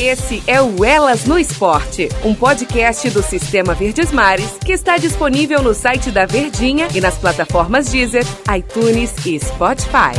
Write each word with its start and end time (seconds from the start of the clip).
Esse 0.00 0.40
é 0.46 0.62
o 0.62 0.84
Elas 0.84 1.24
no 1.24 1.36
Esporte, 1.36 2.08
um 2.24 2.32
podcast 2.32 3.10
do 3.10 3.20
Sistema 3.20 3.74
Verdes 3.74 4.12
Mares 4.12 4.56
que 4.64 4.70
está 4.70 4.96
disponível 4.96 5.60
no 5.60 5.74
site 5.74 6.12
da 6.12 6.24
Verdinha 6.24 6.86
e 6.94 7.00
nas 7.00 7.18
plataformas 7.18 7.90
Deezer, 7.90 8.22
iTunes 8.56 9.12
e 9.26 9.40
Spotify. 9.40 10.14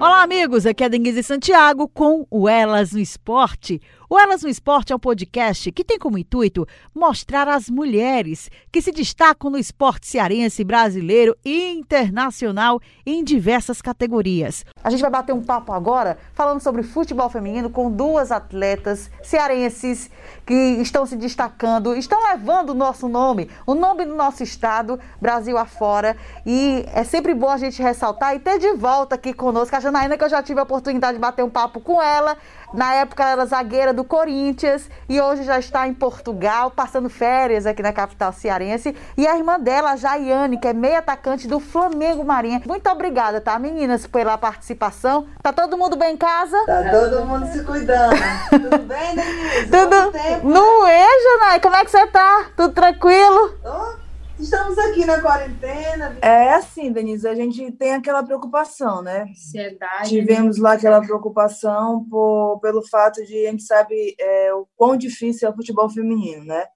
Olá, 0.00 0.24
amigos. 0.24 0.66
Aqui 0.66 0.82
é 0.82 0.86
a 0.86 0.88
Denise 0.88 1.22
Santiago 1.22 1.86
com 1.86 2.26
o 2.28 2.48
Elas 2.48 2.92
no 2.92 2.98
Esporte. 2.98 3.80
O 4.14 4.18
Elas 4.20 4.44
no 4.44 4.48
Esporte 4.48 4.92
é 4.92 4.96
um 4.96 4.98
podcast 5.00 5.72
que 5.72 5.82
tem 5.82 5.98
como 5.98 6.16
intuito 6.16 6.64
mostrar 6.94 7.48
as 7.48 7.68
mulheres 7.68 8.48
que 8.70 8.80
se 8.80 8.92
destacam 8.92 9.50
no 9.50 9.58
esporte 9.58 10.06
cearense, 10.06 10.62
brasileiro 10.62 11.36
e 11.44 11.72
internacional 11.72 12.80
em 13.04 13.24
diversas 13.24 13.82
categorias. 13.82 14.64
A 14.84 14.88
gente 14.88 15.00
vai 15.00 15.10
bater 15.10 15.32
um 15.32 15.42
papo 15.42 15.72
agora 15.72 16.16
falando 16.32 16.60
sobre 16.60 16.84
futebol 16.84 17.28
feminino 17.28 17.68
com 17.68 17.90
duas 17.90 18.30
atletas 18.30 19.10
cearenses 19.20 20.08
que 20.46 20.54
estão 20.54 21.04
se 21.06 21.16
destacando, 21.16 21.96
estão 21.96 22.22
levando 22.30 22.70
o 22.70 22.74
nosso 22.74 23.08
nome, 23.08 23.50
o 23.66 23.74
nome 23.74 24.04
do 24.04 24.14
nosso 24.14 24.44
estado, 24.44 24.96
Brasil 25.20 25.58
afora. 25.58 26.16
E 26.46 26.84
é 26.94 27.02
sempre 27.02 27.34
bom 27.34 27.48
a 27.48 27.56
gente 27.56 27.82
ressaltar 27.82 28.36
e 28.36 28.38
ter 28.38 28.60
de 28.60 28.74
volta 28.74 29.16
aqui 29.16 29.32
conosco 29.32 29.74
a 29.74 29.80
Janaína, 29.80 30.16
que 30.16 30.22
eu 30.22 30.28
já 30.28 30.40
tive 30.40 30.60
a 30.60 30.62
oportunidade 30.62 31.14
de 31.14 31.20
bater 31.20 31.44
um 31.44 31.50
papo 31.50 31.80
com 31.80 32.00
ela. 32.00 32.36
Na 32.74 32.92
época 32.94 33.22
ela 33.22 33.32
era 33.32 33.46
zagueira 33.46 33.92
do 33.94 34.02
Corinthians 34.02 34.90
e 35.08 35.20
hoje 35.20 35.44
já 35.44 35.60
está 35.60 35.86
em 35.86 35.94
Portugal, 35.94 36.72
passando 36.72 37.08
férias 37.08 37.66
aqui 37.66 37.80
na 37.80 37.92
capital 37.92 38.32
cearense. 38.32 38.96
E 39.16 39.26
a 39.26 39.36
irmã 39.36 39.60
dela, 39.60 39.92
a 39.92 39.96
Jaiane, 39.96 40.58
que 40.58 40.66
é 40.66 40.72
meia 40.72 40.98
atacante 40.98 41.46
do 41.46 41.60
Flamengo 41.60 42.24
Marinha. 42.24 42.60
Muito 42.66 42.90
obrigada, 42.90 43.40
tá, 43.40 43.56
meninas, 43.60 44.08
pela 44.08 44.36
participação. 44.36 45.26
Tá 45.40 45.52
todo 45.52 45.78
mundo 45.78 45.96
bem 45.96 46.14
em 46.14 46.16
casa? 46.16 46.56
Tá 46.66 46.82
todo 46.90 47.24
mundo 47.24 47.46
se 47.46 47.62
cuidando. 47.62 48.16
Tudo 48.50 48.78
bem, 48.78 49.14
Denise? 49.14 49.66
Tudo. 49.70 50.12
Tempo, 50.12 50.48
Não 50.48 50.86
é, 50.86 51.06
Janai? 51.22 51.60
Como 51.60 51.76
é 51.76 51.84
que 51.84 51.90
você 51.92 52.06
tá? 52.08 52.46
Tudo 52.56 52.74
tranquilo? 52.74 53.54
Oh, 53.64 54.03
estamos 54.38 54.78
aqui 54.78 55.04
na 55.04 55.20
quarentena. 55.20 56.16
É 56.20 56.54
assim, 56.54 56.92
Denise, 56.92 57.26
a 57.26 57.34
gente 57.34 57.70
tem 57.72 57.94
aquela 57.94 58.22
preocupação, 58.22 59.02
né? 59.02 59.22
Ansiedade. 59.30 60.08
Tivemos 60.08 60.58
lá 60.58 60.74
aquela 60.74 61.00
preocupação 61.00 62.04
por, 62.08 62.58
pelo 62.60 62.86
fato 62.86 63.24
de 63.24 63.46
a 63.46 63.50
gente 63.50 63.62
sabe 63.62 64.14
é, 64.18 64.52
o 64.54 64.66
quão 64.76 64.96
difícil 64.96 65.48
é 65.48 65.50
o 65.50 65.54
futebol 65.54 65.88
feminino, 65.88 66.44
né? 66.44 66.66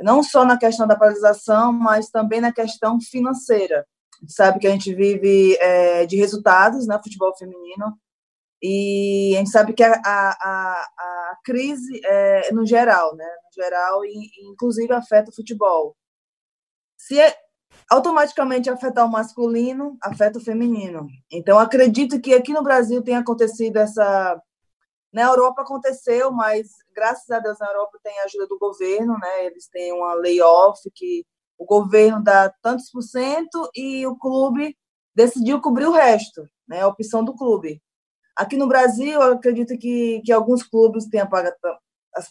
Não 0.00 0.22
só 0.22 0.44
na 0.44 0.58
questão 0.58 0.86
da 0.86 0.96
paralisação, 0.96 1.72
mas 1.72 2.08
também 2.08 2.40
na 2.40 2.52
questão 2.52 2.98
financeira. 3.00 3.86
A 4.14 4.20
gente 4.20 4.32
sabe 4.32 4.58
que 4.58 4.66
a 4.66 4.70
gente 4.70 4.94
vive 4.94 5.56
é, 5.60 6.06
de 6.06 6.16
resultados, 6.16 6.86
né? 6.86 6.98
Futebol 7.02 7.36
feminino. 7.36 7.98
E 8.62 9.32
a 9.34 9.38
gente 9.38 9.50
sabe 9.50 9.72
que 9.72 9.82
a, 9.82 9.92
a, 9.92 10.30
a, 10.30 10.88
a 10.98 11.36
crise 11.42 12.00
é 12.04 12.52
no 12.52 12.66
geral, 12.66 13.14
né? 13.16 13.24
No 13.24 13.62
geral, 13.62 14.04
e, 14.04 14.30
inclusive 14.50 14.92
afeta 14.92 15.30
o 15.30 15.34
futebol. 15.34 15.96
Se 17.00 17.18
é, 17.18 17.34
automaticamente 17.88 18.68
afetar 18.68 19.06
o 19.06 19.10
masculino, 19.10 19.96
afeta 20.02 20.38
o 20.38 20.42
feminino. 20.42 21.08
Então, 21.32 21.58
acredito 21.58 22.20
que 22.20 22.34
aqui 22.34 22.52
no 22.52 22.62
Brasil 22.62 23.02
tenha 23.02 23.20
acontecido 23.20 23.78
essa. 23.78 24.40
Na 25.10 25.22
Europa 25.22 25.62
aconteceu, 25.62 26.30
mas 26.30 26.68
graças 26.94 27.28
a 27.30 27.40
Deus 27.40 27.58
na 27.58 27.66
Europa 27.68 27.98
tem 28.02 28.16
a 28.20 28.24
ajuda 28.24 28.46
do 28.46 28.58
governo, 28.58 29.18
né? 29.18 29.46
Eles 29.46 29.66
têm 29.66 29.92
uma 29.92 30.12
layoff 30.12 30.78
que 30.94 31.26
o 31.58 31.64
governo 31.64 32.22
dá 32.22 32.52
tantos 32.62 32.90
por 32.90 33.02
cento 33.02 33.68
e 33.74 34.06
o 34.06 34.16
clube 34.16 34.76
decidiu 35.14 35.60
cobrir 35.60 35.86
o 35.86 35.92
resto, 35.92 36.46
né? 36.68 36.82
A 36.82 36.86
opção 36.86 37.24
do 37.24 37.34
clube. 37.34 37.82
Aqui 38.36 38.56
no 38.56 38.68
Brasil, 38.68 39.20
eu 39.20 39.32
acredito 39.32 39.76
que, 39.78 40.20
que 40.24 40.30
alguns 40.32 40.62
clubes 40.62 41.06
tenham 41.06 41.28
pagado, 41.28 41.56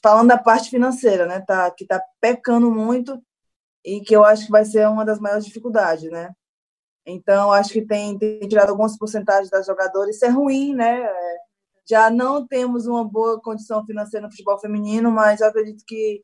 falando 0.02 0.30
da 0.30 0.38
parte 0.38 0.70
financeira, 0.70 1.25
né? 1.25 1.42
Tá, 1.42 1.70
que 1.72 1.84
está 1.84 2.02
pecando 2.22 2.72
muito 2.72 3.20
e 3.85 4.02
que 4.02 4.16
eu 4.16 4.23
acho 4.23 4.45
que 4.45 4.52
vai 4.52 4.66
ser 4.66 4.88
uma 4.88 5.05
das 5.05 5.19
maiores 5.19 5.45
dificuldades, 5.45 6.09
né? 6.11 6.34
Então, 7.06 7.51
acho 7.51 7.72
que 7.73 7.85
tem, 7.85 8.17
tem 8.17 8.40
tirado 8.47 8.69
algumas 8.69 8.97
porcentagens 8.97 9.50
das 9.50 9.66
jogadoras, 9.66 10.16
isso 10.16 10.25
é 10.25 10.29
ruim, 10.29 10.75
né? 10.75 11.07
Já 11.89 12.09
não 12.09 12.45
temos 12.47 12.85
uma 12.85 13.03
boa 13.03 13.41
condição 13.41 13.85
financeira 13.85 14.25
no 14.28 14.31
futebol 14.31 14.59
feminino, 14.59 15.12
mas 15.12 15.41
eu 15.41 15.47
acredito 15.47 15.84
que 15.88 16.22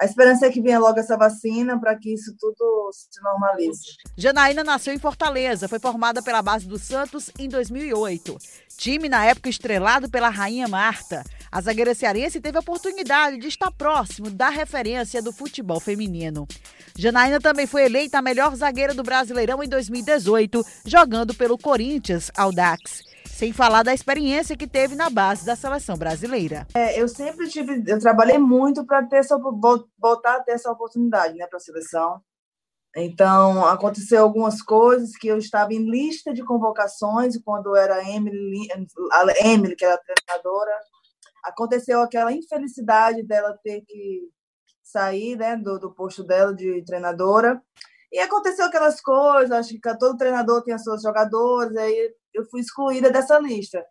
a 0.00 0.06
esperança 0.06 0.46
é 0.46 0.50
que 0.50 0.62
venha 0.62 0.78
logo 0.78 0.98
essa 0.98 1.14
vacina 1.14 1.78
para 1.78 1.94
que 1.94 2.14
isso 2.14 2.34
tudo 2.40 2.90
se 2.90 3.20
normalize. 3.22 3.82
Janaína 4.16 4.64
nasceu 4.64 4.94
em 4.94 4.98
Fortaleza, 4.98 5.68
foi 5.68 5.78
formada 5.78 6.22
pela 6.22 6.40
base 6.40 6.66
do 6.66 6.78
Santos 6.78 7.30
em 7.38 7.50
2008. 7.50 8.38
Time 8.78 9.10
na 9.10 9.26
época 9.26 9.50
estrelado 9.50 10.08
pela 10.08 10.30
Rainha 10.30 10.66
Marta. 10.66 11.22
A 11.52 11.60
zagueira 11.60 11.94
cearense 11.94 12.40
teve 12.40 12.56
a 12.56 12.60
oportunidade 12.60 13.36
de 13.36 13.48
estar 13.48 13.70
próximo 13.70 14.30
da 14.30 14.48
referência 14.48 15.20
do 15.20 15.32
futebol 15.32 15.78
feminino. 15.78 16.48
Janaína 16.96 17.38
também 17.38 17.66
foi 17.66 17.84
eleita 17.84 18.18
a 18.18 18.22
melhor 18.22 18.56
zagueira 18.56 18.94
do 18.94 19.02
Brasileirão 19.02 19.62
em 19.62 19.68
2018, 19.68 20.64
jogando 20.86 21.34
pelo 21.34 21.58
Corinthians 21.58 22.30
Audax. 22.34 23.02
Sem 23.40 23.54
falar 23.54 23.82
da 23.82 23.94
experiência 23.94 24.54
que 24.54 24.66
teve 24.66 24.94
na 24.94 25.08
base 25.08 25.46
da 25.46 25.56
seleção 25.56 25.96
brasileira. 25.96 26.66
É, 26.74 27.00
eu 27.00 27.08
sempre 27.08 27.48
tive, 27.48 27.82
eu 27.86 27.98
trabalhei 27.98 28.36
muito 28.36 28.84
para 28.84 29.02
ter 29.06 29.16
essa, 29.16 29.38
voltar 29.98 30.36
a 30.36 30.40
ter 30.42 30.52
essa 30.52 30.70
oportunidade, 30.70 31.38
né, 31.38 31.46
para 31.46 31.56
a 31.56 31.60
seleção. 31.60 32.20
Então, 32.94 33.64
aconteceu 33.64 34.22
algumas 34.22 34.60
coisas 34.60 35.16
que 35.16 35.26
eu 35.26 35.38
estava 35.38 35.72
em 35.72 35.90
lista 35.90 36.34
de 36.34 36.44
convocações 36.44 37.40
quando 37.42 37.74
era 37.74 38.06
Emily, 38.06 38.68
a 39.10 39.48
Emily, 39.48 39.74
que 39.74 39.86
era 39.86 39.94
a 39.94 39.98
treinadora. 39.98 40.78
Aconteceu 41.42 42.02
aquela 42.02 42.34
infelicidade 42.34 43.22
dela 43.22 43.58
ter 43.64 43.80
que 43.86 44.28
sair 44.82 45.34
né, 45.36 45.56
do, 45.56 45.78
do 45.78 45.94
posto 45.94 46.22
dela 46.22 46.54
de 46.54 46.84
treinadora. 46.84 47.58
E 48.12 48.18
aconteceu 48.18 48.64
aquelas 48.64 49.00
coisas, 49.00 49.52
acho 49.52 49.70
que 49.80 49.98
todo 49.98 50.16
treinador 50.16 50.62
tem 50.62 50.74
as 50.74 50.82
seus 50.82 51.02
jogadores, 51.02 51.76
aí 51.76 52.14
eu 52.34 52.44
fui 52.46 52.60
excluída 52.60 53.10
dessa 53.10 53.38
lista. 53.38 53.84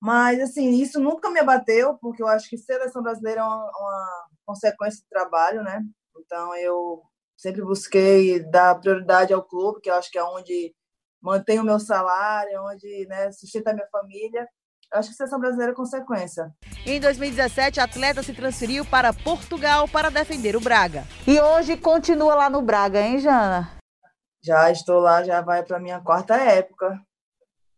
Mas, 0.00 0.40
assim, 0.40 0.70
isso 0.80 1.00
nunca 1.00 1.30
me 1.30 1.40
abateu, 1.40 1.96
porque 1.98 2.22
eu 2.22 2.28
acho 2.28 2.48
que 2.48 2.58
seleção 2.58 3.02
brasileira 3.02 3.40
é 3.40 3.44
uma, 3.44 3.64
uma 3.64 4.26
consequência 4.44 5.00
do 5.00 5.08
trabalho, 5.08 5.62
né? 5.62 5.82
Então, 6.18 6.54
eu 6.56 7.02
sempre 7.36 7.62
busquei 7.62 8.40
dar 8.40 8.78
prioridade 8.78 9.32
ao 9.32 9.42
clube, 9.42 9.80
que 9.80 9.90
eu 9.90 9.94
acho 9.94 10.10
que 10.10 10.18
é 10.18 10.24
onde 10.24 10.74
mantém 11.20 11.58
o 11.58 11.64
meu 11.64 11.80
salário, 11.80 12.62
onde 12.64 13.06
né, 13.06 13.32
sustenta 13.32 13.70
a 13.70 13.74
minha 13.74 13.88
família. 13.90 14.48
Eu 14.92 14.98
acho 14.98 15.08
que 15.08 15.14
a 15.14 15.16
seleção 15.16 15.40
brasileira 15.40 15.72
é 15.72 15.74
consequência. 15.74 16.52
Em 16.84 17.00
2017, 17.00 17.80
a 17.80 17.84
atleta 17.84 18.22
se 18.22 18.32
transferiu 18.32 18.84
para 18.84 19.12
Portugal 19.12 19.88
para 19.88 20.10
defender 20.10 20.56
o 20.56 20.60
Braga. 20.60 21.04
E 21.26 21.40
hoje 21.40 21.76
continua 21.76 22.34
lá 22.34 22.48
no 22.48 22.62
Braga, 22.62 23.00
hein, 23.00 23.18
Jana? 23.18 23.70
Já 24.42 24.70
estou 24.70 25.00
lá, 25.00 25.24
já 25.24 25.40
vai 25.40 25.64
para 25.64 25.80
minha 25.80 26.00
quarta 26.00 26.36
época. 26.36 27.00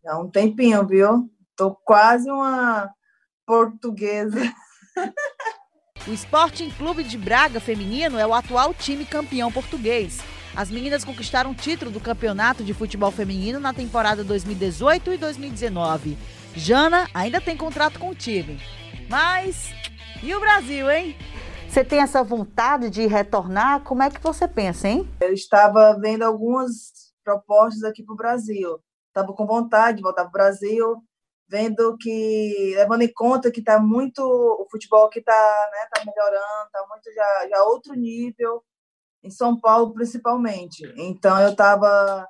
Já 0.05 0.13
há 0.13 0.19
um 0.19 0.31
tempinho, 0.31 0.87
viu? 0.87 1.31
Tô 1.57 1.75
quase 1.75 2.31
uma 2.31 2.93
portuguesa. 3.47 4.41
O 6.07 6.13
Sporting 6.13 6.71
Clube 6.71 7.03
de 7.03 7.17
Braga 7.17 7.61
Feminino 7.61 8.19
é 8.19 8.27
o 8.27 8.35
atual 8.35 8.75
time 8.75 9.05
campeão 9.05 9.51
português. 9.51 10.21
As 10.55 10.71
meninas 10.71 11.05
conquistaram 11.05 11.53
o 11.53 11.55
título 11.55 11.91
do 11.91 12.01
campeonato 12.01 12.65
de 12.65 12.75
futebol 12.75 13.11
feminino 13.11 13.61
na 13.61 13.73
temporada 13.73 14.25
2018 14.25 15.13
e 15.13 15.17
2019. 15.17 16.19
Jana 16.55 17.09
ainda 17.15 17.41
tem 17.41 17.57
contrato 17.57 17.99
com 17.99 18.11
o 18.11 18.15
time. 18.15 18.61
Mas 19.09 19.73
e 20.23 20.35
o 20.35 20.41
Brasil, 20.41 20.91
hein? 20.91 21.17
Você 21.69 21.85
tem 21.85 22.01
essa 22.01 22.25
vontade 22.25 22.91
de 22.91 23.07
retornar? 23.07 23.85
Como 23.85 24.03
é 24.03 24.11
que 24.11 24.21
você 24.21 24.49
pensa, 24.49 24.89
hein? 24.89 25.09
Eu 25.21 25.33
estava 25.33 25.97
vendo 26.01 26.23
algumas 26.23 27.13
propostas 27.23 27.85
aqui 27.85 28.03
para 28.03 28.15
o 28.15 28.17
Brasil. 28.17 28.81
Estava 29.09 29.33
com 29.33 29.47
vontade 29.47 29.99
de 29.99 30.03
voltar 30.03 30.23
para 30.23 30.29
o 30.29 30.33
Brasil, 30.33 30.97
vendo 31.49 31.97
que, 31.99 32.73
levando 32.75 33.03
em 33.03 33.13
conta 33.13 33.51
que 33.51 33.61
está 33.61 33.79
muito, 33.79 34.21
o 34.23 34.67
futebol 34.71 35.07
aqui 35.07 35.19
está 35.19 35.33
né, 35.33 35.89
tá 35.93 36.05
melhorando, 36.05 36.67
está 36.67 36.87
muito 36.89 37.13
já, 37.15 37.49
já 37.49 37.65
outro 37.65 37.95
nível, 37.95 38.63
em 39.23 39.31
São 39.31 39.59
Paulo 39.59 39.93
principalmente. 39.95 40.83
Então 40.97 41.41
eu 41.41 41.51
estava. 41.51 42.27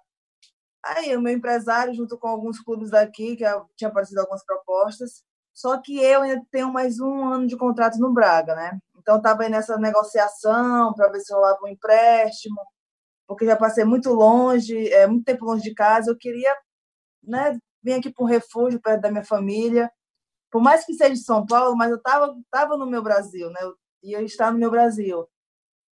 Aí 0.96 1.16
o 1.16 1.20
meu 1.20 1.32
empresário, 1.32 1.94
junto 1.94 2.18
com 2.18 2.28
alguns 2.28 2.60
clubes 2.60 2.90
daqui, 2.90 3.36
que 3.36 3.44
tinha 3.76 3.88
aparecido 3.88 4.20
algumas 4.20 4.44
propostas, 4.44 5.22
só 5.52 5.76
que 5.78 5.98
eu 5.98 6.22
ainda 6.22 6.42
tenho 6.50 6.72
mais 6.72 7.00
um 7.00 7.24
ano 7.26 7.46
de 7.46 7.56
contrato 7.56 7.98
no 7.98 8.12
Braga, 8.12 8.54
né? 8.54 8.78
Então 8.96 9.16
estava 9.18 9.42
aí 9.42 9.50
nessa 9.50 9.76
negociação 9.78 10.94
para 10.94 11.08
ver 11.10 11.20
se 11.20 11.32
rolava 11.32 11.58
um 11.64 11.68
empréstimo, 11.68 12.60
porque 13.26 13.46
já 13.46 13.56
passei 13.56 13.84
muito 13.84 14.10
longe, 14.12 14.88
é, 14.92 15.06
muito 15.06 15.24
tempo 15.24 15.44
longe 15.44 15.62
de 15.62 15.74
casa, 15.74 16.10
eu 16.10 16.16
queria 16.16 16.56
né, 17.22 17.58
vim 17.82 17.92
aqui 17.94 18.10
para 18.12 18.24
um 18.24 18.28
refúgio 18.28 18.80
perto 18.80 19.02
da 19.02 19.10
minha 19.10 19.24
família. 19.24 19.90
Por 20.50 20.62
mais 20.62 20.84
que 20.84 20.94
seja 20.94 21.14
de 21.14 21.24
São 21.24 21.46
Paulo, 21.46 21.76
mas 21.76 21.90
eu 21.90 21.98
estava 21.98 22.34
tava 22.50 22.76
no 22.76 22.86
meu 22.86 23.02
Brasil, 23.02 23.50
né? 23.50 23.60
Eu 23.62 23.74
ia 24.02 24.22
estar 24.22 24.52
no 24.52 24.58
meu 24.58 24.70
Brasil. 24.70 25.26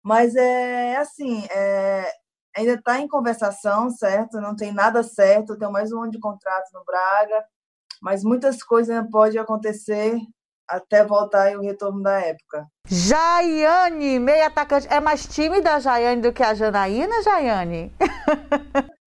Mas 0.04 0.36
é 0.36 0.98
assim, 0.98 1.46
é, 1.52 2.12
ainda 2.56 2.74
está 2.74 3.00
em 3.00 3.08
conversação, 3.08 3.90
certo? 3.90 4.40
Não 4.40 4.56
tem 4.56 4.72
nada 4.72 5.04
certo. 5.04 5.58
Tenho 5.58 5.72
mais 5.72 5.92
um 5.92 6.02
ano 6.02 6.12
de 6.12 6.20
contrato 6.20 6.70
no 6.74 6.84
Braga, 6.84 7.44
mas 8.02 8.24
muitas 8.24 8.64
coisas 8.64 8.96
ainda 8.96 9.10
podem 9.10 9.40
acontecer 9.40 10.18
até 10.68 11.04
voltar 11.04 11.56
o 11.58 11.62
retorno 11.62 12.02
da 12.04 12.20
época. 12.20 12.68
Jaiane, 12.88 14.20
meia 14.20 14.48
atacante. 14.48 14.88
É 14.90 15.00
mais 15.00 15.26
tímida 15.26 15.76
a 15.76 15.80
Jaiane 15.80 16.22
do 16.22 16.32
que 16.32 16.44
a 16.44 16.54
Janaína, 16.54 17.24
Jaiane? 17.24 17.92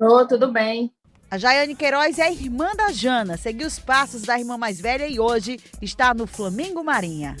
Ô, 0.00 0.24
tudo 0.26 0.52
bem. 0.52 0.92
A 1.30 1.36
Jaiane 1.36 1.74
Queiroz 1.74 2.18
é 2.18 2.22
a 2.22 2.32
irmã 2.32 2.70
da 2.74 2.90
Jana, 2.90 3.36
seguiu 3.36 3.66
os 3.66 3.78
passos 3.78 4.22
da 4.22 4.38
irmã 4.38 4.56
mais 4.56 4.80
velha 4.80 5.06
e 5.06 5.20
hoje 5.20 5.58
está 5.82 6.14
no 6.14 6.26
Flamengo 6.26 6.82
Marinha. 6.82 7.36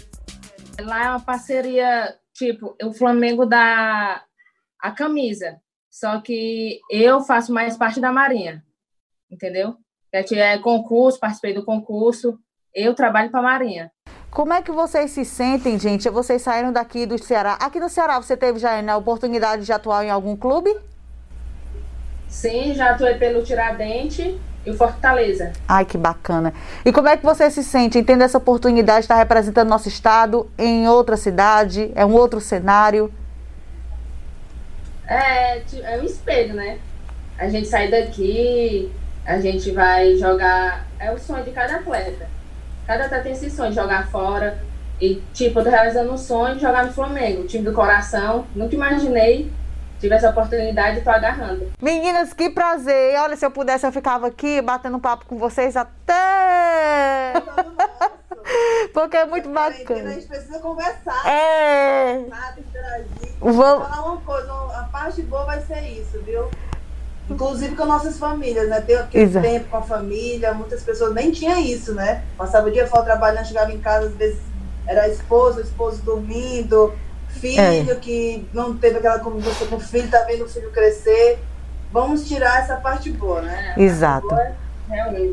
Lá 0.78 1.04
é 1.04 1.08
uma 1.08 1.20
parceria, 1.20 2.14
tipo, 2.34 2.76
o 2.82 2.92
Flamengo 2.92 3.46
dá 3.46 4.22
a 4.80 4.90
camisa, 4.90 5.60
só 5.90 6.20
que 6.20 6.80
eu 6.90 7.20
faço 7.20 7.52
mais 7.52 7.76
parte 7.76 8.00
da 8.00 8.12
Marinha, 8.12 8.64
entendeu? 9.30 9.76
É 10.12 10.58
concurso, 10.58 11.20
participei 11.20 11.52
do 11.52 11.64
concurso, 11.64 12.38
eu 12.74 12.94
trabalho 12.94 13.30
para 13.30 13.40
a 13.40 13.42
Marinha. 13.42 13.90
Como 14.30 14.52
é 14.52 14.62
que 14.62 14.70
vocês 14.70 15.10
se 15.10 15.24
sentem, 15.24 15.78
gente? 15.78 16.08
Vocês 16.08 16.42
saíram 16.42 16.72
daqui 16.72 17.06
do 17.06 17.22
Ceará. 17.22 17.54
Aqui 17.54 17.80
no 17.80 17.88
Ceará, 17.88 18.20
você 18.20 18.36
teve 18.36 18.58
já 18.58 18.78
a 18.78 18.96
oportunidade 18.96 19.64
de 19.64 19.72
atuar 19.72 20.04
em 20.04 20.10
algum 20.10 20.36
clube? 20.36 20.74
Sim, 22.28 22.74
já 22.74 22.90
atuei 22.90 23.14
pelo 23.14 23.42
Tiradente 23.42 24.38
e 24.66 24.70
o 24.70 24.76
Fortaleza. 24.76 25.52
Ai, 25.66 25.86
que 25.86 25.96
bacana. 25.96 26.52
E 26.84 26.92
como 26.92 27.08
é 27.08 27.16
que 27.16 27.24
você 27.24 27.50
se 27.50 27.64
sente 27.64 28.02
tendo 28.02 28.22
essa 28.22 28.36
oportunidade 28.36 29.00
de 29.00 29.04
estar 29.04 29.16
representando 29.16 29.68
nosso 29.68 29.88
estado 29.88 30.50
em 30.58 30.86
outra 30.86 31.16
cidade? 31.16 31.90
É 31.94 32.04
um 32.04 32.12
outro 32.12 32.40
cenário? 32.40 33.12
É, 35.08 35.62
é 35.82 35.98
um 36.00 36.04
espelho, 36.04 36.54
né? 36.54 36.78
A 37.38 37.48
gente 37.48 37.66
sai 37.66 37.88
daqui, 37.88 38.92
a 39.24 39.40
gente 39.40 39.70
vai 39.70 40.16
jogar. 40.16 40.86
É 40.98 41.10
o 41.10 41.18
sonho 41.18 41.44
de 41.44 41.50
cada 41.50 41.76
atleta. 41.76 42.28
Cada 42.86 43.04
atleta 43.04 43.24
tem 43.24 43.32
esse 43.32 43.50
sonho 43.50 43.72
jogar 43.72 44.08
fora. 44.08 44.58
E, 45.00 45.22
tipo, 45.32 45.60
eu 45.60 45.64
tô 45.64 45.70
realizando 45.70 46.12
um 46.12 46.18
sonho 46.18 46.56
de 46.56 46.60
jogar 46.60 46.84
no 46.84 46.92
Flamengo, 46.92 47.46
time 47.46 47.64
do 47.64 47.72
coração. 47.72 48.46
Nunca 48.54 48.74
imaginei 48.74 49.50
tive 49.98 50.14
essa 50.14 50.30
oportunidade 50.30 50.98
e 50.98 51.00
tô 51.02 51.10
agarrando. 51.10 51.70
Meninas, 51.80 52.32
que 52.32 52.50
prazer. 52.50 53.18
Olha, 53.18 53.36
se 53.36 53.44
eu 53.44 53.50
pudesse, 53.50 53.86
eu 53.86 53.92
ficava 53.92 54.28
aqui 54.28 54.62
batendo 54.62 54.98
papo 54.98 55.26
com 55.26 55.36
vocês 55.36 55.76
até. 55.76 57.32
Porque 58.92 59.16
é 59.16 59.26
muito 59.26 59.48
bacana. 59.48 60.10
A 60.10 60.12
gente 60.12 60.26
precisa 60.26 60.58
conversar. 60.58 61.26
É. 61.26 62.24
Sabe, 62.28 62.60
interagir. 62.60 63.08
Vamos... 63.40 63.56
Vou 63.56 63.80
falar 63.80 64.06
uma 64.06 64.20
coisa, 64.20 64.52
a 64.52 64.88
parte 64.92 65.22
boa 65.22 65.44
vai 65.44 65.60
ser 65.60 65.80
isso, 65.80 66.20
viu? 66.22 66.48
Inclusive 67.30 67.76
com 67.76 67.84
nossas 67.84 68.18
famílias, 68.18 68.68
né? 68.68 68.80
Ter 68.80 68.96
aquele 68.96 69.24
Exato. 69.24 69.46
tempo 69.46 69.68
com 69.68 69.76
a 69.76 69.82
família, 69.82 70.54
muitas 70.54 70.82
pessoas 70.82 71.14
nem 71.14 71.30
tinham 71.30 71.58
isso, 71.58 71.94
né? 71.94 72.24
Passava 72.36 72.68
o 72.68 72.70
dia 72.70 72.86
fora 72.86 73.04
trabalhando, 73.04 73.46
chegava 73.46 73.72
em 73.72 73.80
casa, 73.80 74.06
às 74.06 74.14
vezes 74.14 74.40
era 74.86 75.02
a 75.02 75.08
esposa, 75.08 75.58
o 75.58 75.62
esposo 75.62 76.02
dormindo, 76.02 76.94
filho 77.28 77.92
é. 77.92 77.94
que 77.96 78.48
não 78.54 78.76
teve 78.76 78.98
aquela 78.98 79.18
convivência 79.18 79.66
com 79.66 79.76
o 79.76 79.80
filho, 79.80 80.10
tá 80.10 80.22
vendo 80.22 80.44
o 80.44 80.48
filho 80.48 80.70
crescer. 80.70 81.38
Vamos 81.92 82.26
tirar 82.26 82.60
essa 82.60 82.76
parte 82.76 83.10
boa, 83.10 83.42
né? 83.42 83.74
Exato. 83.76 84.28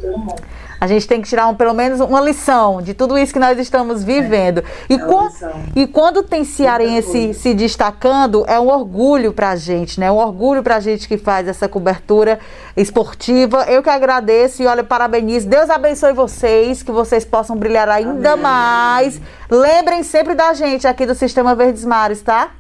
Todo 0.02 0.18
mundo. 0.18 0.36
A 0.80 0.88
gente 0.88 1.08
tem 1.08 1.22
que 1.22 1.28
tirar 1.28 1.48
um, 1.48 1.56
pelo 1.56 1.74
menos 1.74 2.00
uma 2.02 2.20
lição 2.20 2.82
de 2.82 2.94
tudo 2.94 3.18
isso 3.18 3.32
que 3.32 3.40
nós 3.40 3.58
estamos 3.58 4.04
vivendo. 4.04 4.60
É, 4.60 4.94
e, 4.94 4.96
é 4.96 5.82
e, 5.84 5.88
quando 5.88 6.22
tem 6.22 6.44
cearense 6.44 7.34
se 7.34 7.54
destacando, 7.54 8.46
é 8.48 8.60
um 8.60 8.68
orgulho 8.68 9.34
para 9.34 9.52
a 9.52 9.56
gente, 9.56 10.00
né? 10.00 10.12
Um 10.12 10.18
orgulho 10.18 10.62
para 10.62 10.76
a 10.76 10.80
gente 10.80 11.08
que 11.08 11.18
faz 11.18 11.48
essa 11.48 11.70
cobertura 11.70 12.40
esportiva. 12.76 13.64
Eu 13.64 13.82
que 13.82 13.90
agradeço 13.90 14.62
e 14.62 14.68
olha, 14.68 14.84
parabenizo. 14.84 15.48
Deus 15.48 15.70
abençoe 15.70 16.14
vocês, 16.14 16.84
que 16.84 16.92
vocês 16.92 17.24
possam 17.24 17.56
brilhar 17.56 17.88
ainda 17.88 18.34
Amém. 18.34 18.44
mais. 18.44 19.22
Lembrem 19.50 20.04
sempre 20.04 20.36
da 20.36 20.54
gente 20.54 20.86
aqui 20.86 21.06
do 21.06 21.16
Sistema 21.16 21.56
Verdes 21.56 21.86
Mares, 21.86 22.22
tá? 22.22 22.52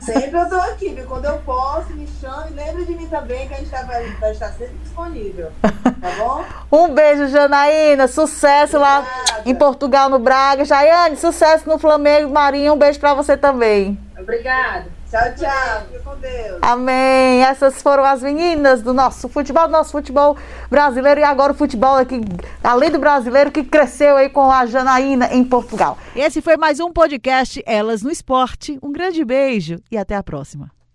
Sempre 0.00 0.36
eu 0.38 0.42
estou 0.42 0.60
aqui, 0.60 0.88
viu? 0.90 1.04
Quando 1.04 1.24
eu 1.26 1.38
posso, 1.38 1.92
me 1.94 2.06
chame. 2.20 2.57
Também, 3.08 3.48
que 3.48 3.54
a 3.54 3.56
gente 3.56 3.70
tá, 3.70 3.82
vai, 3.82 4.04
vai 4.20 4.32
estar 4.32 4.48
sempre 4.52 4.76
disponível. 4.82 5.50
Tá 5.62 6.10
bom? 6.18 6.44
um 6.70 6.94
beijo, 6.94 7.28
Janaína. 7.28 8.06
Sucesso 8.06 8.76
Obrigada. 8.76 9.04
lá 9.04 9.42
em 9.46 9.54
Portugal, 9.54 10.08
no 10.08 10.18
Braga. 10.18 10.64
Jaiane, 10.64 11.16
sucesso 11.16 11.68
no 11.68 11.78
Flamengo. 11.78 12.32
Marinha, 12.32 12.72
um 12.72 12.76
beijo 12.78 13.00
para 13.00 13.14
você 13.14 13.36
também. 13.36 13.98
Obrigada. 14.18 14.86
Tchau, 15.10 15.34
tchau. 15.36 15.82
Fique 15.90 16.04
com 16.04 16.16
Deus. 16.16 16.58
Amém. 16.60 17.42
Essas 17.42 17.80
foram 17.80 18.04
as 18.04 18.22
meninas 18.22 18.82
do 18.82 18.92
nosso 18.92 19.26
futebol, 19.28 19.66
do 19.66 19.72
nosso 19.72 19.90
futebol 19.90 20.36
brasileiro 20.70 21.20
e 21.20 21.24
agora 21.24 21.52
o 21.52 21.56
futebol 21.56 21.96
aqui, 21.96 22.20
além 22.62 22.90
do 22.90 22.98
brasileiro, 22.98 23.50
que 23.50 23.64
cresceu 23.64 24.16
aí 24.16 24.28
com 24.28 24.50
a 24.50 24.66
Janaína 24.66 25.32
em 25.32 25.42
Portugal. 25.42 25.96
Esse 26.14 26.42
foi 26.42 26.58
mais 26.58 26.78
um 26.78 26.92
podcast 26.92 27.62
Elas 27.64 28.02
no 28.02 28.10
Esporte. 28.10 28.78
Um 28.82 28.92
grande 28.92 29.24
beijo 29.24 29.76
e 29.90 29.96
até 29.96 30.14
a 30.14 30.22
próxima. 30.22 30.77